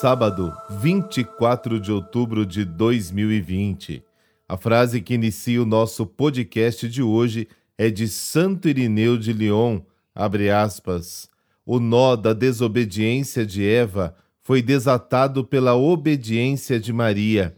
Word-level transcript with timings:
sábado, 0.00 0.52
24 0.68 1.80
de 1.80 1.90
outubro 1.90 2.44
de 2.44 2.66
2020. 2.66 4.04
A 4.46 4.56
frase 4.58 5.00
que 5.00 5.14
inicia 5.14 5.62
o 5.62 5.64
nosso 5.64 6.04
podcast 6.04 6.86
de 6.86 7.02
hoje 7.02 7.48
é 7.78 7.88
de 7.88 8.06
Santo 8.06 8.68
Irineu 8.68 9.16
de 9.16 9.32
Lyon, 9.32 9.80
abre 10.14 10.50
aspas. 10.50 11.30
O 11.64 11.80
nó 11.80 12.14
da 12.14 12.34
desobediência 12.34 13.46
de 13.46 13.66
Eva 13.66 14.14
foi 14.42 14.60
desatado 14.60 15.42
pela 15.42 15.74
obediência 15.74 16.78
de 16.78 16.92
Maria. 16.92 17.56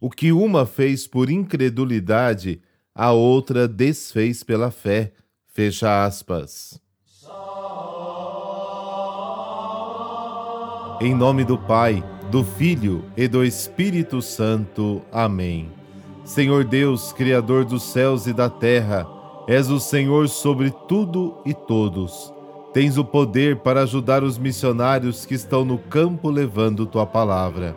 O 0.00 0.08
que 0.08 0.32
uma 0.32 0.64
fez 0.64 1.06
por 1.06 1.28
incredulidade, 1.28 2.62
a 2.94 3.12
outra 3.12 3.68
desfez 3.68 4.42
pela 4.42 4.70
fé. 4.70 5.12
Fecha 5.52 6.06
aspas. 6.06 6.80
Em 11.00 11.12
nome 11.12 11.44
do 11.44 11.58
Pai, 11.58 12.04
do 12.30 12.44
Filho 12.44 13.04
e 13.16 13.26
do 13.26 13.44
Espírito 13.44 14.22
Santo. 14.22 15.02
Amém. 15.10 15.72
Senhor 16.24 16.62
Deus, 16.62 17.12
Criador 17.12 17.64
dos 17.64 17.82
céus 17.82 18.28
e 18.28 18.32
da 18.32 18.48
terra, 18.48 19.04
és 19.48 19.70
o 19.70 19.80
Senhor 19.80 20.28
sobre 20.28 20.72
tudo 20.86 21.36
e 21.44 21.52
todos. 21.52 22.32
Tens 22.72 22.96
o 22.96 23.04
poder 23.04 23.56
para 23.56 23.82
ajudar 23.82 24.22
os 24.22 24.38
missionários 24.38 25.26
que 25.26 25.34
estão 25.34 25.64
no 25.64 25.78
campo 25.78 26.30
levando 26.30 26.86
tua 26.86 27.04
palavra. 27.04 27.76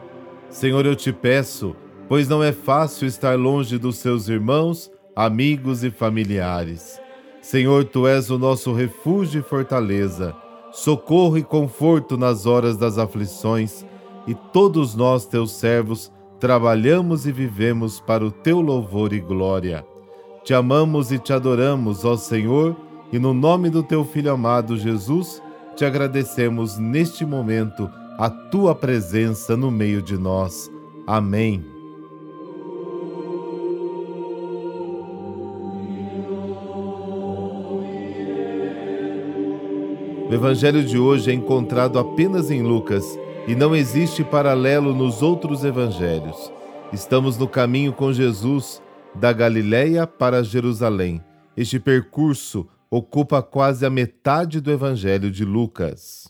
Senhor, 0.50 0.86
eu 0.86 0.96
te 0.96 1.12
peço, 1.12 1.76
pois 2.08 2.30
não 2.30 2.44
é 2.44 2.52
fácil 2.52 3.08
estar 3.08 3.38
longe 3.38 3.80
dos 3.80 3.98
seus 3.98 4.30
irmãos, 4.30 4.92
amigos 5.16 5.84
e 5.84 5.90
familiares. 5.90 7.02
Senhor, 7.42 7.84
tu 7.84 8.06
és 8.06 8.30
o 8.30 8.38
nosso 8.38 8.74
refúgio 8.74 9.40
e 9.40 9.44
fortaleza 9.44 10.36
socorro 10.78 11.40
e 11.40 11.44
conforto 11.44 12.16
nas 12.16 12.46
horas 12.46 12.78
das 12.78 13.00
aflições, 13.00 13.84
e 14.28 14.36
todos 14.36 14.94
nós, 14.94 15.26
teus 15.26 15.54
servos, 15.54 16.12
trabalhamos 16.40 17.26
e 17.26 17.32
vivemos 17.32 18.00
para 18.00 18.24
o 18.24 18.30
teu 18.30 18.62
louvor 18.62 19.12
e 19.12 19.20
glória. 19.20 19.84
Te 20.44 20.54
amamos 20.54 21.12
e 21.12 21.18
te 21.18 21.34
adoramos, 21.34 22.06
ó 22.06 22.16
Senhor, 22.16 22.76
e 23.12 23.18
no 23.18 23.34
nome 23.34 23.72
do 23.72 23.82
teu 23.82 24.06
Filho 24.06 24.32
amado 24.32 24.78
Jesus, 24.78 25.42
te 25.76 25.84
agradecemos 25.84 26.78
neste 26.78 27.26
momento 27.26 27.90
a 28.20 28.30
tua 28.30 28.76
presença 28.76 29.58
no 29.58 29.72
meio 29.72 30.02
de 30.02 30.16
nós. 30.16 30.70
Amém. 31.08 31.77
O 40.30 40.34
evangelho 40.34 40.84
de 40.84 40.98
hoje 40.98 41.32
é 41.32 41.34
encontrado 41.34 41.98
apenas 41.98 42.52
em 42.52 42.62
Lucas 42.62 43.18
e 43.48 43.56
não 43.56 43.74
existe 43.74 44.26
paralelo 44.26 44.94
nos 44.94 45.22
outros 45.22 45.64
evangelhos. 45.64 46.52
Estamos 46.92 47.38
no 47.38 47.48
caminho 47.48 47.94
com 47.94 48.12
Jesus 48.12 48.82
da 49.16 49.32
Galiléia 49.32 50.06
para 50.06 50.44
Jerusalém. 50.44 51.24
Este 51.56 51.80
percurso 51.80 52.68
ocupa 52.92 53.42
quase 53.42 53.86
a 53.86 53.90
metade 53.90 54.60
do 54.60 54.70
evangelho 54.70 55.32
de 55.32 55.46
Lucas. 55.46 56.28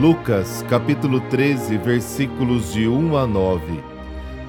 Lucas, 0.00 0.64
capítulo 0.70 1.20
13, 1.28 1.76
versículos 1.76 2.72
de 2.72 2.88
1 2.88 3.18
a 3.18 3.26
9. 3.26 3.89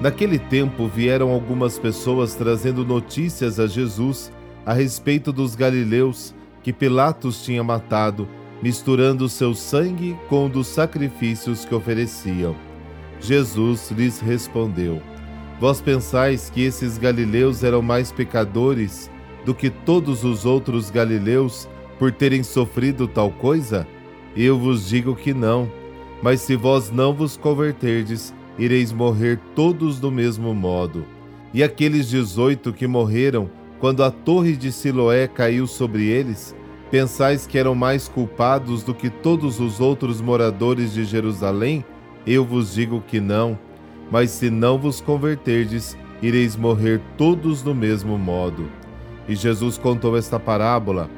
Naquele 0.02 0.36
tempo 0.36 0.88
vieram 0.88 1.30
algumas 1.30 1.78
pessoas 1.78 2.34
trazendo 2.34 2.84
notícias 2.84 3.60
a 3.60 3.68
Jesus 3.68 4.32
a 4.66 4.72
respeito 4.72 5.32
dos 5.32 5.54
galileus 5.54 6.34
que 6.60 6.72
Pilatos 6.72 7.44
tinha 7.44 7.62
matado, 7.62 8.26
misturando 8.60 9.28
seu 9.28 9.54
sangue 9.54 10.18
com 10.28 10.46
o 10.46 10.48
dos 10.48 10.66
sacrifícios 10.66 11.64
que 11.64 11.72
ofereciam. 11.72 12.56
Jesus 13.20 13.92
lhes 13.92 14.18
respondeu: 14.18 15.00
Vós 15.60 15.80
pensais 15.80 16.50
que 16.50 16.62
esses 16.62 16.98
galileus 16.98 17.62
eram 17.62 17.80
mais 17.80 18.10
pecadores 18.10 19.08
do 19.44 19.54
que 19.54 19.70
todos 19.70 20.24
os 20.24 20.44
outros 20.44 20.90
galileus 20.90 21.68
por 22.00 22.10
terem 22.10 22.42
sofrido 22.42 23.06
tal 23.06 23.30
coisa? 23.30 23.86
Eu 24.36 24.58
vos 24.58 24.88
digo 24.88 25.14
que 25.14 25.32
não. 25.32 25.70
Mas 26.20 26.40
se 26.40 26.56
vós 26.56 26.90
não 26.90 27.12
vos 27.12 27.36
converterdes, 27.36 28.34
ireis 28.58 28.92
morrer 28.92 29.38
todos 29.54 29.98
do 29.98 30.10
mesmo 30.10 30.54
modo. 30.54 31.04
E 31.54 31.62
aqueles 31.62 32.08
dezoito 32.08 32.72
que 32.72 32.86
morreram 32.86 33.50
quando 33.78 34.02
a 34.02 34.10
torre 34.10 34.56
de 34.56 34.70
Siloé 34.70 35.26
caiu 35.26 35.66
sobre 35.66 36.06
eles, 36.06 36.54
pensais 36.90 37.46
que 37.46 37.58
eram 37.58 37.74
mais 37.74 38.08
culpados 38.08 38.82
do 38.82 38.94
que 38.94 39.10
todos 39.10 39.60
os 39.60 39.80
outros 39.80 40.20
moradores 40.20 40.92
de 40.92 41.04
Jerusalém? 41.04 41.84
Eu 42.26 42.44
vos 42.44 42.74
digo 42.74 43.02
que 43.06 43.20
não. 43.20 43.58
Mas 44.10 44.30
se 44.30 44.50
não 44.50 44.78
vos 44.78 45.00
converterdes, 45.00 45.96
ireis 46.20 46.54
morrer 46.54 47.00
todos 47.16 47.62
do 47.62 47.74
mesmo 47.74 48.16
modo. 48.16 48.68
E 49.28 49.34
Jesus 49.34 49.78
contou 49.78 50.16
esta 50.16 50.38
parábola 50.38 51.10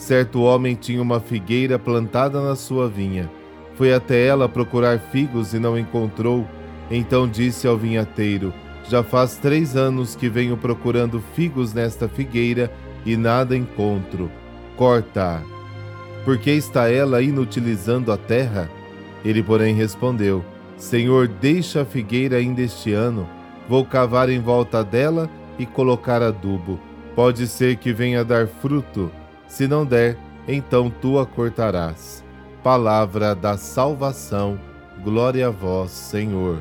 Certo 0.00 0.40
homem 0.40 0.74
tinha 0.74 1.02
uma 1.02 1.20
figueira 1.20 1.78
plantada 1.78 2.40
na 2.40 2.56
sua 2.56 2.88
vinha. 2.88 3.30
Foi 3.74 3.92
até 3.92 4.26
ela 4.26 4.48
procurar 4.48 4.98
figos 4.98 5.52
e 5.52 5.58
não 5.58 5.78
encontrou. 5.78 6.48
Então 6.90 7.28
disse 7.28 7.66
ao 7.66 7.76
vinhateiro: 7.76 8.52
Já 8.88 9.02
faz 9.02 9.36
três 9.36 9.76
anos 9.76 10.16
que 10.16 10.28
venho 10.28 10.56
procurando 10.56 11.22
figos 11.34 11.72
nesta 11.72 12.08
figueira 12.08 12.72
e 13.06 13.16
nada 13.16 13.56
encontro. 13.56 14.30
Corta-a. 14.76 15.42
Por 16.24 16.38
que 16.38 16.50
está 16.50 16.90
ela 16.90 17.22
inutilizando 17.22 18.12
a 18.12 18.16
terra? 18.16 18.68
Ele, 19.24 19.42
porém, 19.42 19.74
respondeu: 19.74 20.44
Senhor, 20.76 21.28
deixa 21.28 21.82
a 21.82 21.84
figueira 21.84 22.36
ainda 22.36 22.62
este 22.62 22.92
ano. 22.92 23.28
Vou 23.68 23.84
cavar 23.84 24.28
em 24.28 24.40
volta 24.40 24.82
dela 24.82 25.30
e 25.58 25.64
colocar 25.64 26.22
adubo. 26.22 26.80
Pode 27.14 27.46
ser 27.46 27.76
que 27.76 27.92
venha 27.92 28.24
dar 28.24 28.46
fruto. 28.46 29.10
Se 29.46 29.68
não 29.68 29.84
der, 29.84 30.16
então 30.48 30.90
tu 30.90 31.18
a 31.18 31.26
cortarás. 31.26 32.24
Palavra 32.62 33.34
da 33.34 33.56
salvação, 33.56 34.58
glória 35.02 35.48
a 35.48 35.50
vós, 35.50 35.90
Senhor. 35.90 36.58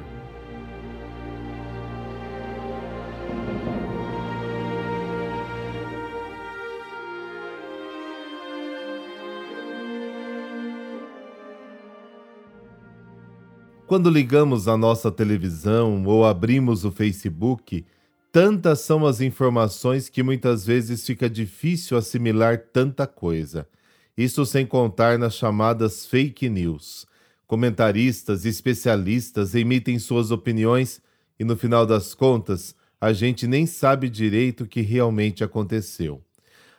Quando 13.90 14.10
ligamos 14.10 14.70
a 14.70 14.78
nossa 14.78 15.12
televisão 15.12 16.06
ou 16.06 16.24
abrimos 16.24 16.86
o 16.86 16.92
Facebook, 16.92 17.84
Tantas 18.32 18.82
são 18.82 19.08
as 19.08 19.22
informações 19.22 20.08
que 20.08 20.22
muitas 20.22 20.64
vezes 20.64 21.04
fica 21.04 21.28
difícil 21.28 21.98
assimilar 21.98 22.60
tanta 22.72 23.08
coisa. 23.08 23.68
Isso 24.16 24.46
sem 24.46 24.68
contar 24.68 25.18
nas 25.18 25.34
chamadas 25.34 26.06
fake 26.06 26.48
news. 26.48 27.08
Comentaristas 27.48 28.46
e 28.46 28.50
especialistas 28.50 29.56
emitem 29.56 29.98
suas 29.98 30.30
opiniões 30.30 31.02
e, 31.40 31.44
no 31.44 31.58
final 31.58 31.88
das 31.88 32.14
contas, 32.14 32.76
a 33.02 33.12
gente 33.12 33.48
nem 33.48 33.66
sabe 33.66 34.08
direito 34.08 34.66
o 34.66 34.68
que 34.68 34.82
realmente 34.82 35.44
aconteceu. 35.44 36.22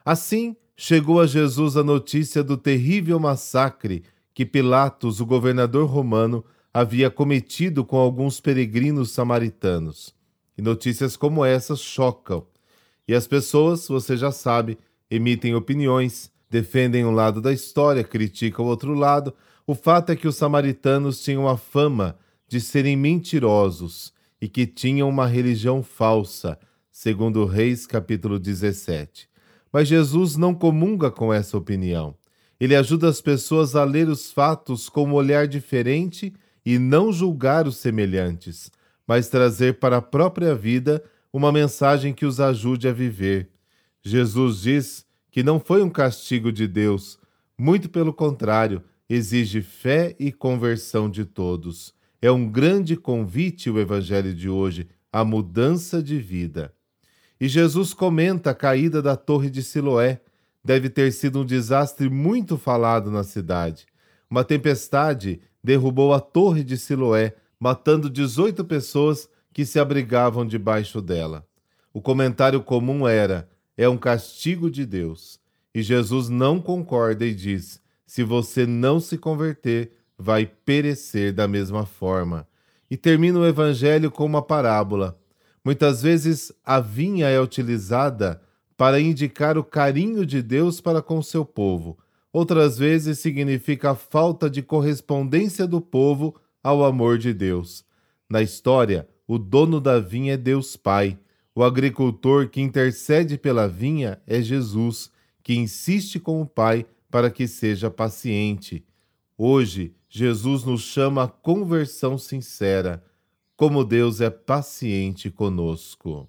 Assim, 0.05 0.55
chegou 0.77 1.21
a 1.21 1.27
Jesus 1.27 1.77
a 1.77 1.83
notícia 1.83 2.45
do 2.45 2.57
terrível 2.57 3.19
massacre 3.19 4.05
que 4.33 4.47
Pilatos, 4.47 5.21
o 5.21 5.27
governador 5.27 5.89
romano, 5.89 6.45
havia 6.73 7.11
cometido 7.11 7.85
com 7.85 7.97
alguns 7.97 8.41
peregrinos 8.41 9.11
samaritanos. 9.11 10.15
E 10.57 10.63
notícias 10.63 11.17
como 11.17 11.45
essas 11.45 11.81
chocam. 11.81 12.47
E 13.09 13.15
as 13.15 13.27
pessoas, 13.27 13.89
você 13.89 14.17
já 14.17 14.31
sabe, 14.31 14.79
emitem 15.11 15.55
opiniões, 15.55 16.31
defendem 16.49 17.05
um 17.05 17.11
lado 17.11 17.41
da 17.41 17.53
história, 17.53 18.05
criticam 18.05 18.65
o 18.65 18.69
outro 18.69 18.95
lado. 18.95 19.35
O 19.67 19.75
fato 19.75 20.11
é 20.11 20.17
que 20.17 20.29
os 20.29 20.37
samaritanos 20.37 21.23
tinham 21.23 21.49
a 21.49 21.57
fama 21.57 22.17
de 22.47 22.61
serem 22.61 22.97
mentirosos 22.97 24.13
e 24.41 24.49
que 24.49 24.67
tinham 24.67 25.09
uma 25.09 25.27
religião 25.27 25.83
falsa, 25.83 26.59
segundo 26.91 27.45
Reis 27.45 27.87
capítulo 27.87 28.39
17. 28.39 29.29
Mas 29.73 29.89
Jesus 29.89 30.37
não 30.37 30.55
comunga 30.55 31.11
com 31.11 31.33
essa 31.33 31.57
opinião. 31.57 32.15
Ele 32.59 32.77
ajuda 32.77 33.09
as 33.09 33.21
pessoas 33.21 33.75
a 33.75 33.85
ler 33.85 34.09
os 34.09 34.31
fatos 34.31 34.89
com 34.89 35.05
um 35.05 35.15
olhar 35.15 35.47
diferente 35.47 36.33
e 36.71 36.79
não 36.79 37.13
julgar 37.13 37.67
os 37.67 37.79
semelhantes, 37.79 38.71
mas 39.05 39.29
trazer 39.29 39.81
para 39.81 39.97
a 39.97 40.01
própria 40.03 40.55
vida 40.55 41.03
uma 41.33 41.51
mensagem 41.51 42.15
que 42.15 42.25
os 42.25 42.39
ajude 42.39 42.87
a 42.87 42.93
viver. 42.93 43.51
Jesus 44.05 44.61
diz 44.61 45.05
que 45.33 45.43
não 45.43 45.59
foi 45.59 45.83
um 45.83 45.91
castigo 45.91 46.53
de 46.53 46.69
Deus, 46.69 47.19
muito 47.59 47.89
pelo 47.89 48.13
contrário, 48.13 48.85
exige 49.09 49.63
fé 49.63 50.15
e 50.17 50.31
conversão 50.31 51.11
de 51.11 51.25
todos. 51.25 51.93
É 52.23 52.31
um 52.31 52.49
grande 52.49 52.97
convite 52.97 53.69
o 53.69 53.81
Evangelho 53.81 54.33
de 54.33 54.49
hoje, 54.49 54.89
a 55.13 55.25
mudança 55.25 56.01
de 56.01 56.21
vida. 56.21 56.73
E 57.41 57.49
Jesus 57.49 57.93
comenta 57.93 58.51
a 58.51 58.55
caída 58.55 59.03
da 59.03 59.17
torre 59.17 59.51
de 59.51 59.65
Siloé. 59.65 60.21
Deve 60.65 60.89
ter 60.89 61.11
sido 61.11 61.41
um 61.41 61.45
desastre 61.45 62.09
muito 62.09 62.57
falado 62.57 63.11
na 63.11 63.25
cidade. 63.25 63.90
Uma 64.31 64.45
tempestade 64.45 65.41
derrubou 65.63 66.15
a 66.15 66.21
torre 66.21 66.63
de 66.63 66.79
Siloé, 66.79 67.35
matando 67.59 68.09
18 68.09 68.65
pessoas 68.65 69.29
que 69.53 69.67
se 69.67 69.81
abrigavam 69.81 70.47
debaixo 70.47 71.03
dela. 71.03 71.45
O 71.93 72.01
comentário 72.01 72.63
comum 72.63 73.09
era: 73.09 73.51
é 73.77 73.89
um 73.89 73.99
castigo 73.99 74.71
de 74.71 74.87
Deus. 74.87 75.41
E 75.75 75.83
Jesus 75.83 76.29
não 76.29 76.61
concorda 76.61 77.27
e 77.27 77.35
diz: 77.35 77.81
se 78.07 78.23
você 78.23 78.67
não 78.67 79.01
se 79.01 79.19
converter, 79.19 79.93
vai 80.17 80.47
perecer 80.47 81.33
da 81.33 81.49
mesma 81.49 81.85
forma. 81.85 82.47
E 82.91 82.97
termina 82.97 83.39
o 83.39 83.47
evangelho 83.47 84.11
com 84.11 84.25
uma 84.25 84.43
parábola. 84.43 85.19
Muitas 85.65 86.03
vezes 86.03 86.53
a 86.65 86.81
vinha 86.81 87.29
é 87.29 87.41
utilizada 87.41 88.41
para 88.77 89.01
indicar 89.01 89.59
o 89.59 89.65
carinho 89.65 90.25
de 90.25 90.41
Deus 90.43 90.81
para 90.81 91.03
com 91.03 91.21
seu 91.23 91.45
povo. 91.45 91.99
Outras 92.33 92.79
vezes 92.79 93.19
significa 93.19 93.91
a 93.91 93.95
falta 93.95 94.49
de 94.49 94.63
correspondência 94.63 95.67
do 95.67 95.81
povo 95.81 96.35
ao 96.63 96.85
amor 96.85 97.19
de 97.19 97.35
Deus. 97.35 97.85
Na 98.29 98.41
história, 98.41 99.09
o 99.27 99.39
dono 99.39 99.81
da 99.81 99.99
vinha 99.99 100.35
é 100.35 100.37
Deus 100.37 100.77
Pai. 100.77 101.19
O 101.55 101.65
agricultor 101.65 102.49
que 102.49 102.61
intercede 102.61 103.37
pela 103.37 103.67
vinha 103.67 104.21
é 104.27 104.41
Jesus, 104.41 105.11
que 105.43 105.55
insiste 105.55 106.21
com 106.21 106.41
o 106.41 106.47
Pai 106.47 106.87
para 107.11 107.31
que 107.31 107.49
seja 107.49 107.91
paciente. 107.91 108.85
Hoje, 109.37 109.95
Jesus 110.09 110.65
nos 110.65 110.83
chama 110.83 111.25
à 111.25 111.29
conversão 111.29 112.17
sincera 112.17 113.03
como 113.57 113.85
Deus 113.85 114.21
é 114.21 114.31
paciente 114.31 115.31
conosco. 115.31 116.27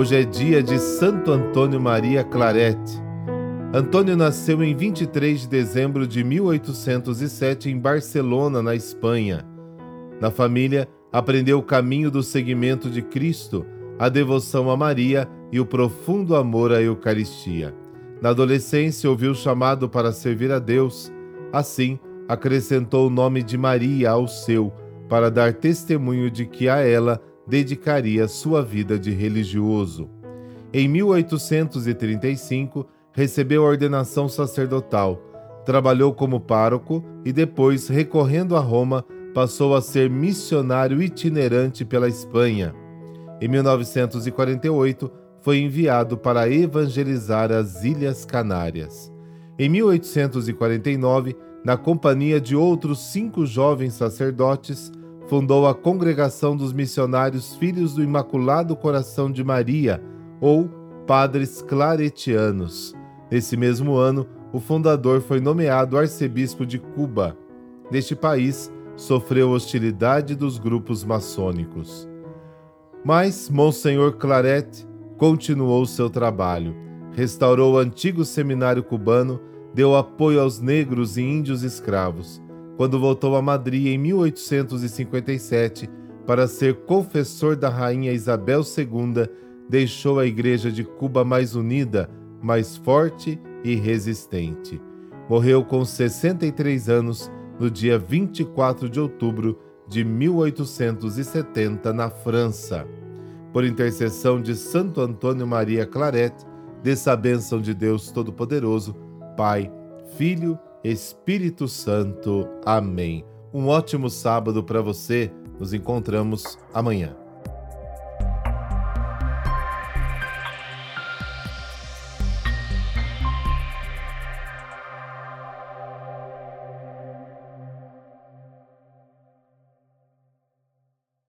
Hoje 0.00 0.16
é 0.16 0.24
dia 0.24 0.62
de 0.62 0.78
Santo 0.78 1.30
Antônio 1.30 1.78
Maria 1.78 2.24
Claret. 2.24 2.78
Antônio 3.70 4.16
nasceu 4.16 4.64
em 4.64 4.74
23 4.74 5.42
de 5.42 5.46
dezembro 5.46 6.06
de 6.06 6.24
1807 6.24 7.68
em 7.68 7.78
Barcelona, 7.78 8.62
na 8.62 8.74
Espanha. 8.74 9.46
Na 10.18 10.30
família, 10.30 10.88
aprendeu 11.12 11.58
o 11.58 11.62
caminho 11.62 12.10
do 12.10 12.22
seguimento 12.22 12.88
de 12.88 13.02
Cristo 13.02 13.66
a 13.98 14.08
devoção 14.08 14.70
a 14.70 14.76
Maria 14.76 15.28
e 15.52 15.60
o 15.60 15.66
profundo 15.66 16.34
amor 16.34 16.72
à 16.72 16.80
Eucaristia. 16.80 17.74
Na 18.22 18.30
adolescência, 18.30 19.10
ouviu 19.10 19.32
o 19.32 19.36
chamado 19.36 19.86
para 19.86 20.12
servir 20.12 20.50
a 20.50 20.58
Deus. 20.58 21.12
Assim, 21.52 22.00
acrescentou 22.26 23.08
o 23.08 23.10
nome 23.10 23.42
de 23.42 23.58
Maria 23.58 24.12
ao 24.12 24.26
seu, 24.26 24.72
para 25.10 25.30
dar 25.30 25.52
testemunho 25.52 26.30
de 26.30 26.46
que 26.46 26.70
a 26.70 26.78
ela 26.78 27.20
dedicaria 27.50 28.28
sua 28.28 28.62
vida 28.62 28.96
de 28.96 29.10
religioso. 29.10 30.08
Em 30.72 30.86
1835, 30.86 32.86
recebeu 33.12 33.66
a 33.66 33.68
ordenação 33.68 34.28
sacerdotal. 34.28 35.20
Trabalhou 35.66 36.14
como 36.14 36.38
pároco 36.38 37.04
e 37.24 37.32
depois, 37.32 37.88
recorrendo 37.88 38.56
a 38.56 38.60
Roma, 38.60 39.04
passou 39.34 39.74
a 39.74 39.82
ser 39.82 40.08
missionário 40.08 41.02
itinerante 41.02 41.84
pela 41.84 42.08
Espanha. 42.08 42.72
Em 43.40 43.48
1948, 43.48 45.10
foi 45.40 45.58
enviado 45.58 46.16
para 46.16 46.48
evangelizar 46.48 47.50
as 47.50 47.82
Ilhas 47.82 48.24
Canárias. 48.24 49.12
Em 49.58 49.68
1849, 49.68 51.36
na 51.64 51.76
companhia 51.76 52.40
de 52.40 52.54
outros 52.54 53.00
cinco 53.10 53.44
jovens 53.44 53.94
sacerdotes, 53.94 54.92
fundou 55.28 55.66
a 55.66 55.74
Congregação 55.74 56.56
dos 56.56 56.72
Missionários 56.72 57.54
Filhos 57.56 57.94
do 57.94 58.02
Imaculado 58.02 58.74
Coração 58.74 59.30
de 59.30 59.44
Maria, 59.44 60.02
ou 60.40 60.68
Padres 61.06 61.62
Claretianos. 61.62 62.94
Nesse 63.30 63.56
mesmo 63.56 63.96
ano, 63.96 64.26
o 64.52 64.58
fundador 64.58 65.20
foi 65.20 65.40
nomeado 65.40 65.96
arcebispo 65.96 66.66
de 66.66 66.78
Cuba. 66.78 67.36
Neste 67.90 68.16
país, 68.16 68.72
sofreu 68.96 69.50
hostilidade 69.50 70.34
dos 70.34 70.58
grupos 70.58 71.04
maçônicos. 71.04 72.08
Mas 73.04 73.48
Monsenhor 73.48 74.12
Claret 74.12 74.86
continuou 75.16 75.86
seu 75.86 76.10
trabalho, 76.10 76.74
restaurou 77.12 77.74
o 77.74 77.78
antigo 77.78 78.24
seminário 78.24 78.82
cubano, 78.82 79.40
deu 79.72 79.96
apoio 79.96 80.40
aos 80.40 80.60
negros 80.60 81.16
e 81.16 81.22
índios 81.22 81.62
escravos. 81.62 82.42
Quando 82.80 82.98
voltou 82.98 83.36
a 83.36 83.42
Madrid 83.42 83.88
em 83.88 83.98
1857 83.98 85.86
para 86.26 86.48
ser 86.48 86.76
confessor 86.86 87.54
da 87.54 87.68
rainha 87.68 88.10
Isabel 88.10 88.62
II, 88.62 89.28
deixou 89.68 90.18
a 90.18 90.24
Igreja 90.24 90.72
de 90.72 90.82
Cuba 90.82 91.22
mais 91.22 91.54
unida, 91.54 92.08
mais 92.40 92.78
forte 92.78 93.38
e 93.62 93.74
resistente. 93.74 94.80
Morreu 95.28 95.62
com 95.62 95.84
63 95.84 96.88
anos 96.88 97.30
no 97.58 97.70
dia 97.70 97.98
24 97.98 98.88
de 98.88 98.98
outubro 98.98 99.58
de 99.86 100.02
1870 100.02 101.92
na 101.92 102.08
França. 102.08 102.88
Por 103.52 103.62
intercessão 103.62 104.40
de 104.40 104.56
Santo 104.56 105.02
Antônio 105.02 105.46
Maria 105.46 105.84
Claret, 105.84 106.32
dessa 106.82 107.14
bênção 107.14 107.60
de 107.60 107.74
Deus 107.74 108.10
Todo-Poderoso, 108.10 108.96
Pai, 109.36 109.70
Filho, 110.16 110.58
Espírito 110.82 111.68
Santo. 111.68 112.48
Amém. 112.64 113.24
Um 113.52 113.68
ótimo 113.68 114.08
sábado 114.08 114.62
para 114.64 114.80
você. 114.80 115.30
Nos 115.58 115.74
encontramos 115.74 116.58
amanhã. 116.72 117.16